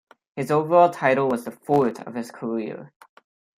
[0.35, 2.91] His overall title was the fourth of his career.